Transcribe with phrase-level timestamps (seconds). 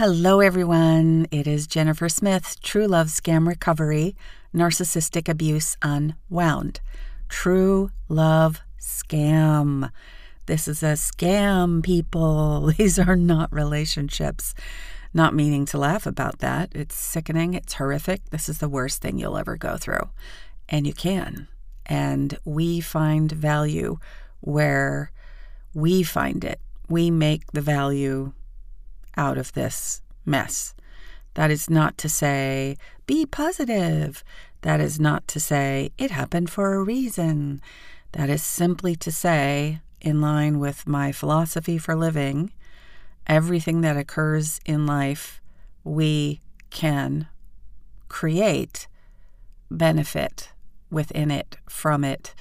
[0.00, 1.26] Hello, everyone.
[1.30, 4.16] It is Jennifer Smith, True Love Scam Recovery,
[4.54, 6.80] Narcissistic Abuse Unwound.
[7.28, 9.90] True Love Scam.
[10.46, 12.72] This is a scam, people.
[12.78, 14.54] These are not relationships.
[15.12, 16.70] Not meaning to laugh about that.
[16.74, 17.52] It's sickening.
[17.52, 18.22] It's horrific.
[18.30, 20.08] This is the worst thing you'll ever go through.
[20.66, 21.46] And you can.
[21.84, 23.98] And we find value
[24.40, 25.12] where
[25.74, 26.58] we find it.
[26.88, 28.32] We make the value
[29.20, 30.74] out of this mess.
[31.34, 34.24] That is not to say, be positive.
[34.62, 37.60] That is not to say, it happened for a reason.
[38.12, 42.50] That is simply to say, in line with my philosophy for living,
[43.26, 45.42] everything that occurs in life,
[45.84, 46.40] we
[46.70, 47.28] can
[48.08, 48.88] create
[49.70, 50.48] benefit
[50.90, 52.34] within it, from it,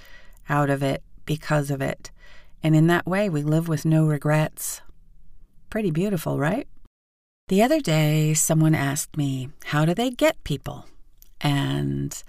[0.48, 2.10] out of it, because of it.
[2.64, 4.82] And in that way, we live with no regrets.
[5.70, 6.68] Pretty beautiful, right?
[7.48, 10.86] The other day, someone asked me, How do they get people?
[11.42, 12.22] And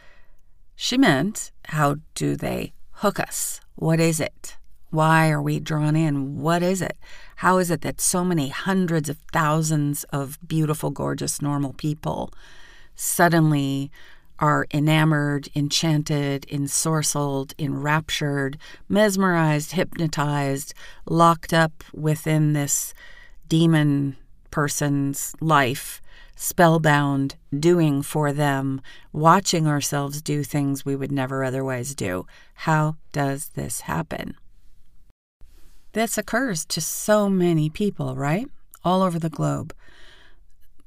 [0.77, 3.60] she meant, How do they hook us?
[3.77, 4.56] What is it?
[4.91, 6.41] Why are we drawn in?
[6.41, 6.98] What is it?
[7.36, 12.32] How is it that so many hundreds of thousands of beautiful, gorgeous, normal people
[12.94, 13.91] suddenly
[14.38, 20.75] are enamored, enchanted, ensorcelled, enraptured, mesmerized, hypnotized,
[21.06, 22.92] locked up within this
[23.50, 24.16] demon
[24.50, 26.00] person's life,
[26.36, 28.80] spellbound, doing for them,
[29.12, 32.26] watching ourselves do things we would never otherwise do.
[32.54, 34.34] How does this happen?
[35.92, 38.46] This occurs to so many people, right?
[38.84, 39.74] All over the globe.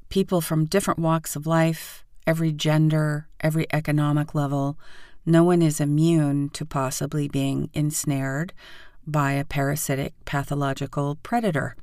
[0.08, 4.80] People from different walks of life, every gender, every economic level.
[5.25, 8.53] No one is immune to possibly being ensnared
[9.05, 11.76] by a parasitic pathological predator.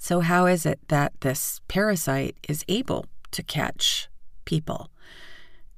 [0.00, 4.08] So, how is it that this parasite is able to catch
[4.44, 4.90] people?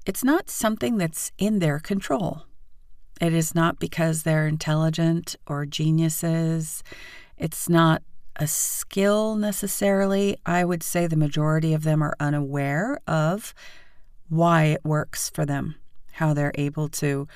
[0.06, 2.42] It's not something that's in their control.
[3.20, 6.82] It is not because they're intelligent or geniuses.
[7.36, 8.02] It's not
[8.36, 10.38] a skill necessarily.
[10.46, 13.54] I would say the majority of them are unaware of
[14.28, 15.74] why it works for them,
[16.12, 17.28] how they're able to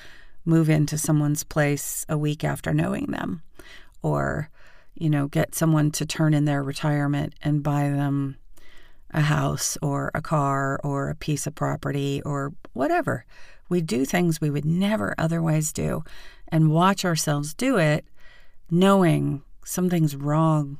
[0.43, 3.41] move into someone's place a week after knowing them,
[4.01, 4.49] or
[4.95, 8.37] you know, get someone to turn in their retirement and buy them
[9.11, 13.25] a house or a car or a piece of property or whatever.
[13.69, 16.03] We do things we would never otherwise do
[16.49, 18.05] and watch ourselves do it
[18.69, 20.79] knowing something's wrong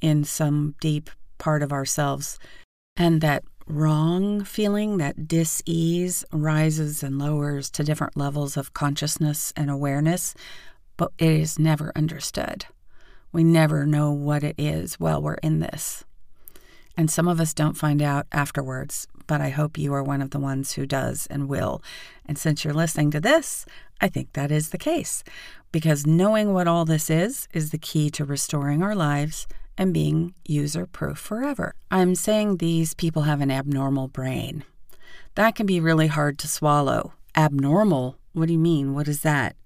[0.00, 2.38] in some deep part of ourselves.
[2.96, 9.52] And that wrong feeling, that dis ease, rises and lowers to different levels of consciousness
[9.56, 10.34] and awareness,
[10.96, 12.66] but it is never understood.
[13.32, 16.04] We never know what it is while we're in this.
[16.96, 20.30] And some of us don't find out afterwards, but I hope you are one of
[20.30, 21.82] the ones who does and will.
[22.26, 23.64] And since you're listening to this,
[24.00, 25.24] I think that is the case,
[25.70, 29.46] because knowing what all this is is the key to restoring our lives
[29.78, 31.74] and being user proof forever.
[31.90, 34.64] I'm saying these people have an abnormal brain.
[35.34, 37.14] That can be really hard to swallow.
[37.34, 38.18] Abnormal?
[38.34, 38.92] What do you mean?
[38.92, 39.56] What is that?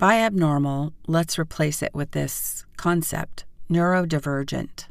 [0.00, 4.86] By abnormal, let's replace it with this concept neurodivergent.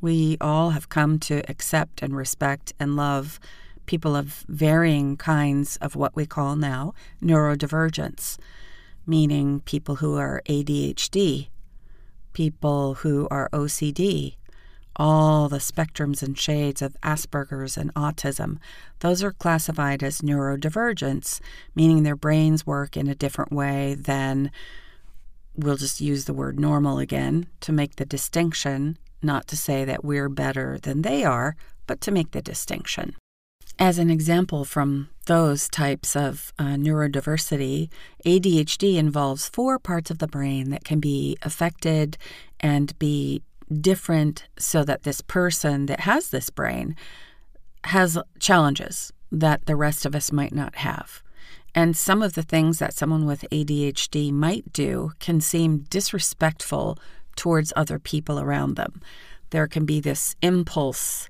[0.00, 3.38] We all have come to accept and respect and love
[3.86, 6.92] people of varying kinds of what we call now
[7.22, 8.36] neurodivergence,
[9.06, 11.46] meaning people who are ADHD,
[12.32, 14.34] people who are OCD,
[14.96, 18.58] all the spectrums and shades of Asperger's and autism.
[19.00, 21.40] Those are classified as neurodivergence,
[21.74, 24.50] meaning their brains work in a different way than,
[25.54, 30.04] we'll just use the word normal again to make the distinction, not to say that
[30.04, 33.14] we're better than they are, but to make the distinction.
[33.78, 37.90] As an example from those types of uh, neurodiversity,
[38.24, 42.16] ADHD involves four parts of the brain that can be affected
[42.58, 43.42] and be
[43.72, 46.96] different so that this person that has this brain
[47.84, 51.22] has challenges that the rest of us might not have.
[51.74, 56.98] And some of the things that someone with ADHD might do can seem disrespectful
[57.36, 59.02] towards other people around them.
[59.50, 61.28] There can be this impulse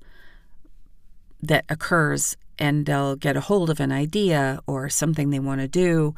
[1.41, 5.67] that occurs, and they'll get a hold of an idea or something they want to
[5.67, 6.15] do,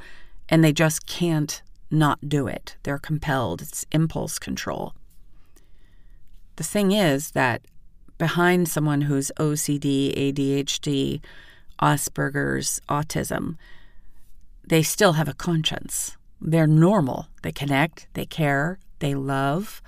[0.47, 1.61] and they just can't
[1.91, 2.77] not do it.
[2.83, 3.61] They're compelled.
[3.61, 4.93] It's impulse control.
[6.59, 7.61] The thing is that
[8.17, 11.21] behind someone who's OCD, ADHD,
[11.81, 13.55] Asperger's, autism,
[14.67, 16.17] they still have a conscience.
[16.41, 17.29] They're normal.
[17.43, 19.81] They connect, they care, they love,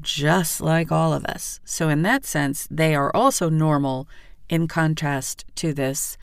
[0.00, 1.58] just like all of us.
[1.64, 4.06] So, in that sense, they are also normal
[4.48, 6.16] in contrast to this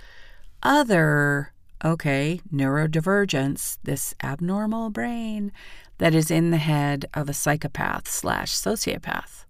[0.63, 1.51] other,
[1.83, 5.51] okay, neurodivergence, this abnormal brain
[5.97, 9.43] that is in the head of a psychopath slash sociopath.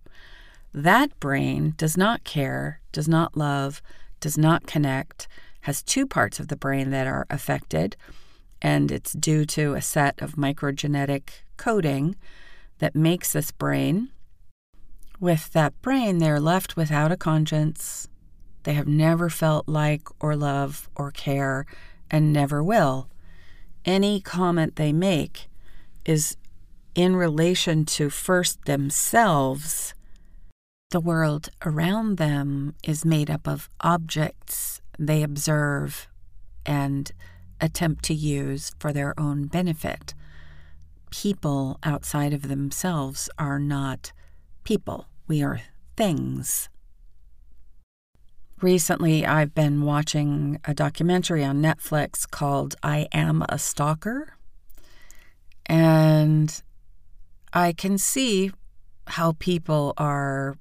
[0.78, 3.82] That brain does not care, does not love,
[4.20, 5.28] does not connect,
[5.62, 7.98] has two parts of the brain that are affected,
[8.62, 12.16] and it's due to a set of microgenetic coding
[12.78, 14.10] that makes this brain.
[15.20, 18.08] With that brain, they're left without a conscience.
[18.62, 21.66] They have never felt like or love or care
[22.12, 23.10] and never will.
[23.84, 25.50] Any comment they make
[26.06, 26.38] is
[26.94, 29.96] in relation to first themselves.
[30.90, 36.08] The world around them is made up of objects they observe
[36.66, 37.12] and
[37.60, 40.14] attempt to use for their own benefit.
[41.10, 44.14] People outside of themselves are not
[44.64, 45.60] people, we are
[45.98, 46.70] things.
[48.62, 54.38] Recently, I've been watching a documentary on Netflix called I Am a Stalker.
[55.66, 56.62] And
[57.52, 58.52] I can see
[59.08, 60.56] how people are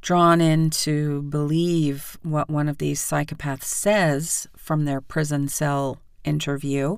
[0.00, 6.96] drawn in to believe what one of these psychopaths says from their prison cell interview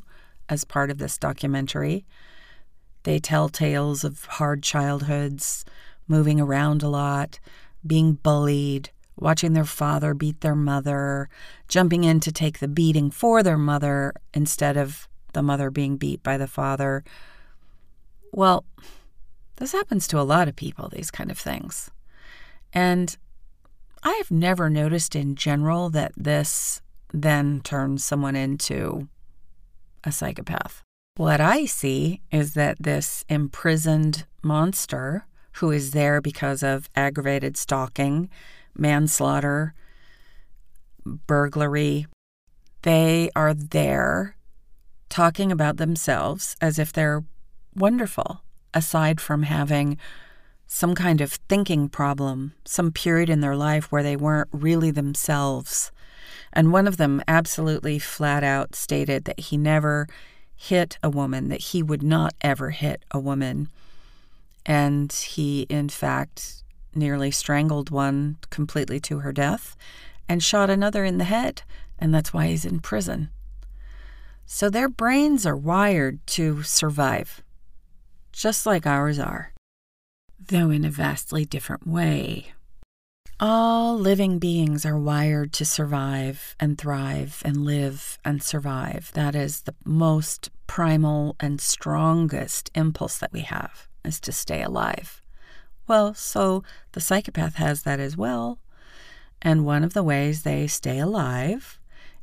[0.49, 2.05] as part of this documentary.
[3.05, 5.65] They tell tales of hard childhoods,
[6.07, 7.41] moving around a lot,
[7.85, 11.29] being bullied, watching their father beat their mother,
[11.69, 16.23] jumping in to take the beating for their mother instead of the mother being beat
[16.23, 17.03] by the father.
[18.33, 18.65] Well,
[19.57, 21.91] this happens to a lot of people, these kind of things.
[22.73, 23.17] And
[24.03, 26.81] I have never noticed in general that this
[27.13, 29.09] then turns someone into
[30.05, 30.83] a psychopath.
[31.17, 35.27] What I see is that this imprisoned monster
[35.57, 38.31] who is there because of aggravated stalking,
[38.77, 39.75] manslaughter,
[41.05, 42.07] burglary,
[42.83, 44.37] they are there
[45.09, 47.23] talking about themselves as if they're
[47.77, 48.43] wonderful,
[48.73, 49.99] aside from having
[50.75, 55.93] some kind of thinking problem, some period in their life where they weren't really themselves.
[56.51, 60.09] And one of them absolutely flat out stated that he never
[60.57, 63.69] hit a woman, that he would not ever hit a woman.
[64.65, 66.65] And he, in fact,
[66.95, 69.77] nearly strangled one completely to her death
[70.27, 71.61] and shot another in the head.
[71.99, 73.29] And that's why he's in prison.
[74.47, 77.43] So their brains are wired to survive,
[78.33, 79.52] just like ours are
[80.49, 82.53] though in a vastly different way.
[83.41, 89.11] All living beings are wired to survive and thrive and live and survive.
[89.15, 95.23] That is the most primal and strongest impulse that we have, is to stay alive.
[95.89, 96.63] Well, so
[96.93, 98.59] the psychopath has that as well.
[99.41, 101.81] And one of the ways they stay alive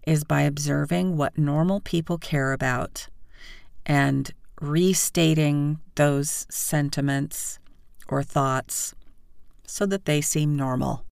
[0.07, 3.07] is by observing what normal people care about
[3.86, 4.31] and
[4.62, 7.59] restating those sentiments
[8.12, 8.94] or thoughts
[9.66, 11.06] so that they seem normal.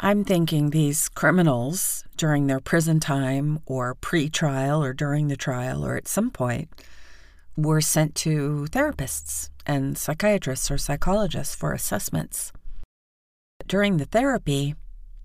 [0.00, 5.84] I'm thinking these criminals during their prison time or pre trial or during the trial
[5.84, 6.68] or at some point
[7.56, 12.52] were sent to therapists and psychiatrists or psychologists for assessments.
[13.66, 14.74] During the therapy,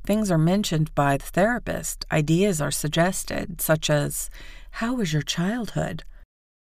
[0.05, 4.29] things are mentioned by the therapist, ideas are suggested, such as,
[4.71, 6.03] How was your childhood?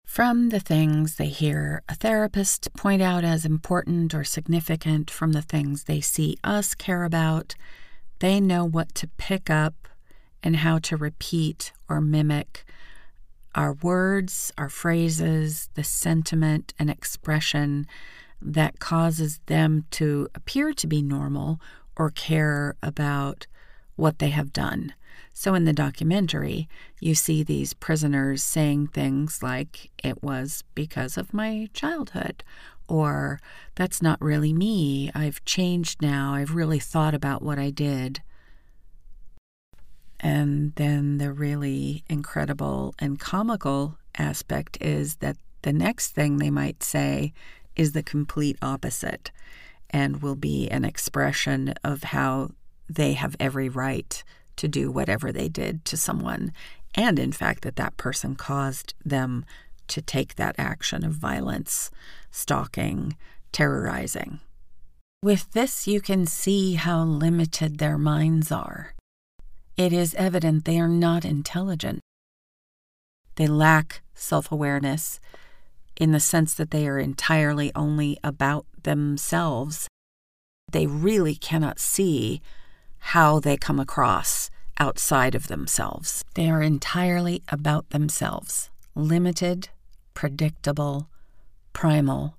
[0.06, 5.42] From the things they hear a therapist point out as important or significant from the
[5.42, 7.56] things they see us care about,
[8.20, 9.88] they know what to pick up
[10.44, 12.64] and how to repeat or mimic
[13.56, 17.88] our words, our phrases, the sentiment and expression
[18.42, 21.60] that causes them to appear to be normal
[21.96, 23.48] or care about
[23.96, 24.94] what they have done.
[25.34, 31.34] So in the documentary, you see these prisoners saying things like, it was because of
[31.34, 32.44] my childhood,
[32.88, 33.40] or
[33.76, 35.12] that's not really me.
[35.16, 36.36] I've changed now.
[36.36, 38.22] I've really thought about what I did.
[40.20, 46.84] And then the really incredible and comical aspect is that the next thing they might
[46.84, 47.34] say
[47.76, 49.32] is the complete opposite
[49.90, 52.52] and will be an expression of how
[52.88, 54.24] they have every right
[54.58, 56.54] to do whatever they did to someone,
[56.96, 59.46] and in fact, that that person caused them
[59.88, 61.92] to take that action of violence,
[62.32, 63.18] stalking,
[63.52, 64.40] terrorizing.
[65.22, 68.94] With this, you can see how limited their minds are.
[69.78, 72.00] It is evident they are not intelligent.
[73.36, 75.20] They lack self awareness.
[75.96, 79.88] in the sense that they are entirely only about themselves.
[80.72, 82.42] They really cannot see
[83.08, 86.24] how they come across outside of themselves.
[86.36, 89.70] They are entirely about themselves, limited,
[90.14, 91.10] predictable,
[91.74, 92.38] primal,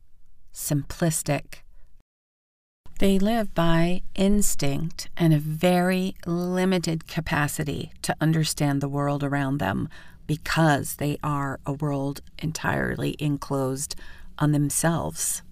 [0.52, 1.62] simplistic.
[2.98, 9.88] They live by instinct and a very limited capacity to understand the world around them
[10.26, 13.94] because they are a world entirely enclosed
[14.38, 15.42] on themselves.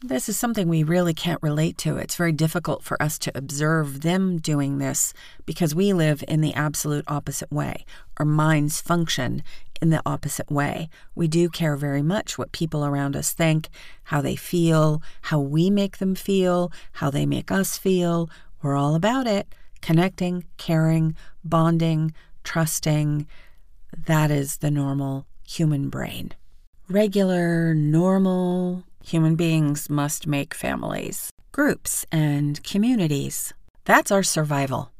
[0.00, 1.96] This is something we really can't relate to.
[1.96, 5.12] It's very difficult for us to observe them doing this
[5.44, 7.84] because we live in the absolute opposite way.
[8.18, 9.42] Our minds function
[9.82, 10.88] in the opposite way.
[11.16, 13.70] We do care very much what people around us think,
[14.04, 18.30] how they feel, how we make them feel, how they make us feel.
[18.62, 22.14] We're all about it connecting, caring, bonding,
[22.44, 23.26] trusting.
[24.06, 26.34] That is the normal human brain.
[26.88, 33.54] Regular, normal, Human beings must make families, groups, and communities.
[33.86, 34.92] That's our survival.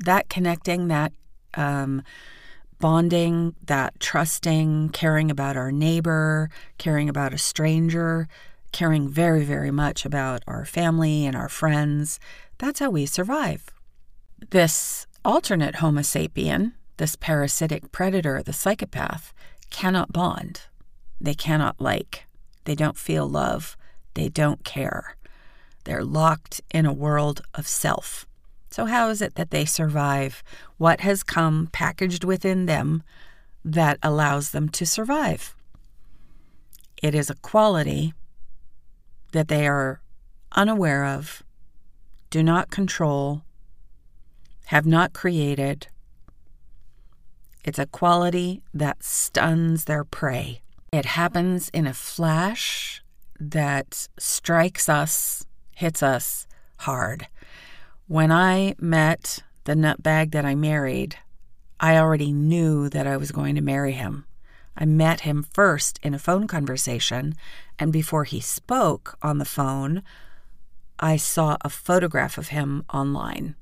[0.00, 1.12] That connecting, that
[1.52, 2.02] um,
[2.80, 8.26] bonding, that trusting, caring about our neighbor, caring about a stranger,
[8.72, 12.18] caring very, very much about our family and our friends.
[12.56, 13.66] That's how we survive.
[14.48, 19.34] This alternate Homo sapien, this parasitic predator, the psychopath,
[19.68, 20.62] cannot bond.
[21.20, 22.24] They cannot like.
[22.64, 23.76] They don't feel love.
[24.14, 25.16] They don't care.
[25.84, 28.26] They're locked in a world of self.
[28.70, 30.42] So, how is it that they survive?
[30.78, 33.02] What has come packaged within them
[33.64, 35.54] that allows them to survive?
[37.02, 38.14] It is a quality
[39.32, 40.00] that they are
[40.52, 41.42] unaware of,
[42.30, 43.42] do not control,
[44.66, 45.88] have not created.
[47.64, 50.62] It's a quality that stuns their prey.
[50.92, 53.02] It happens in a flash
[53.40, 56.46] that strikes us, hits us
[56.80, 57.28] hard.
[58.08, 61.16] When I met the nutbag that I married,
[61.80, 64.26] I already knew that I was going to marry him.
[64.76, 67.36] I met him first in a phone conversation,
[67.78, 70.02] and before he spoke on the phone,
[71.00, 73.54] I saw a photograph of him online.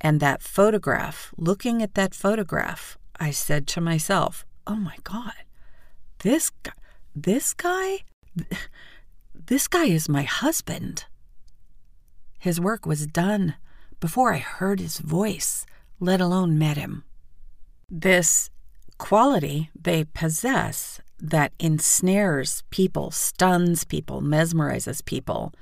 [0.00, 5.34] And that photograph, looking at that photograph, I said to myself, Oh my God,
[6.20, 6.72] this guy,
[7.14, 7.98] this guy,
[9.34, 11.04] this guy is my husband.
[12.38, 13.54] His work was done
[14.00, 15.66] before I heard his voice,
[15.98, 17.04] let alone met him.
[17.88, 18.50] This
[18.98, 25.52] quality they possess that ensnares people, stuns people, mesmerizes people,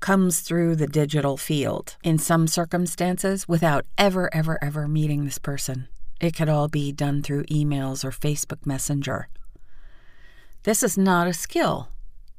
[0.00, 5.88] comes through the digital field in some circumstances without ever, ever, ever meeting this person.
[6.20, 9.28] It could all be done through emails or Facebook Messenger.
[10.66, 11.90] This is not a skill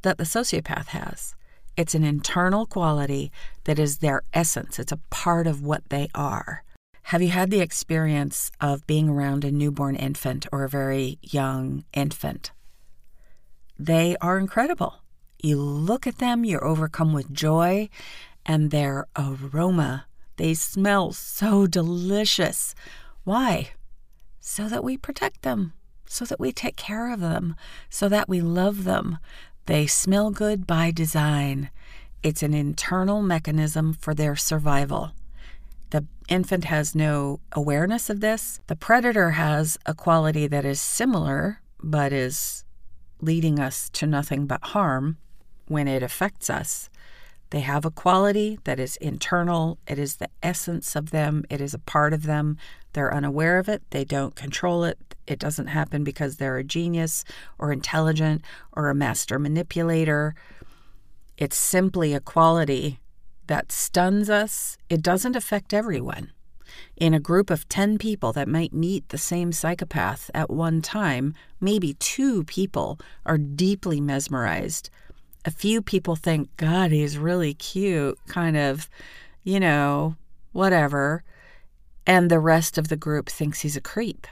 [0.02, 1.34] that the sociopath has.
[1.78, 3.32] It's an internal quality
[3.64, 6.66] that is their essence, it's a part of what they are.
[7.04, 11.86] Have you had the experience of being around a newborn infant or a very young
[11.94, 12.52] infant?
[13.80, 14.96] They are incredible.
[15.42, 17.88] You look at them, you're overcome with joy,
[18.46, 20.06] and their aroma,
[20.36, 22.76] they smell so delicious.
[23.24, 23.70] Why?
[24.42, 25.72] So that we protect them
[26.08, 27.56] so that we take care of them,
[27.90, 29.20] so that we love them.
[29.66, 31.70] They smell good by design.
[32.24, 35.12] It's an internal mechanism for their survival.
[35.90, 38.60] The infant has no awareness of this.
[38.68, 42.64] The predator has a quality that is similar, but is
[43.22, 45.18] leading us to nothing but harm
[45.68, 46.90] when it affects us.
[47.50, 51.74] They have a quality that is internal, it is the essence of them, it is
[51.74, 52.58] a part of them.
[52.94, 55.16] They're unaware of it, they don't control it.
[55.28, 57.24] It doesn't happen because they're a genius
[57.60, 58.42] or intelligent
[58.74, 60.36] or a master manipulator.
[61.38, 63.00] It's simply a quality
[63.48, 64.78] that stuns us.
[64.90, 66.32] It doesn't affect everyone.
[66.96, 71.34] In a group of 10 people that might meet the same psychopath at one time,
[71.62, 74.90] maybe two people are deeply mesmerized
[75.48, 78.90] a few people think, God, he's really cute, kind of,
[79.46, 80.18] you know,
[80.52, 81.24] whatever.
[82.06, 84.28] And the rest of the group thinks he's a creep.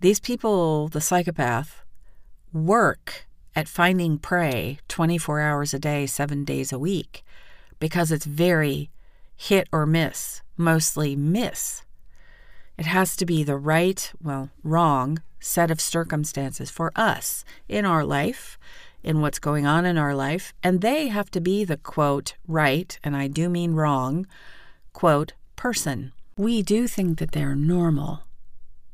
[0.00, 1.82] These people, the psychopath,
[2.52, 7.24] work at finding prey 24 hours a day, seven days a week,
[7.80, 8.90] because it's very
[9.36, 11.82] hit or miss, mostly miss.
[12.76, 18.04] It has to be the right, well, wrong set of circumstances for us in our
[18.04, 18.58] life,
[19.02, 22.98] in what's going on in our life, and they have to be the quote, right,
[23.02, 24.26] and I do mean wrong,
[24.92, 26.12] quote, person.
[26.36, 28.25] We do think that they're normal.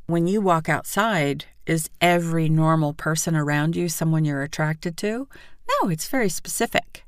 [0.06, 5.28] When you walk outside is every normal person around you someone you're attracted to?
[5.68, 7.04] No, it's very specific.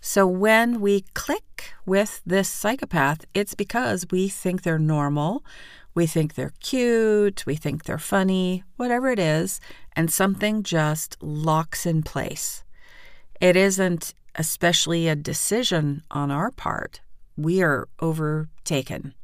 [0.00, 5.42] So when we click with this psychopath, it's because we think they're normal,
[5.94, 9.58] we think they're cute, we think they're funny, whatever it is,
[9.96, 12.62] and something just locks in place.
[13.40, 17.00] It isn't especially a decision on our part.
[17.36, 19.14] We are overtaken.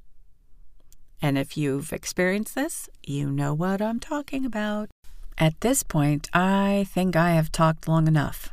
[1.22, 4.88] And if you've experienced this, you know what I'm talking about.
[5.36, 8.50] At this point, I think I have talked long enough.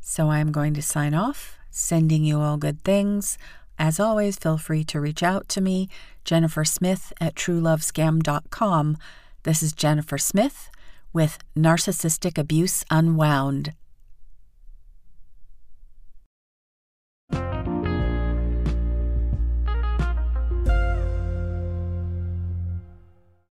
[0.00, 3.38] So I'm going to sign off, sending you all good things.
[3.78, 5.88] As always, feel free to reach out to me,
[6.24, 8.96] Jennifer Smith at truelovescam.com.
[9.42, 10.70] This is Jennifer Smith
[11.12, 13.72] with Narcissistic Abuse Unwound.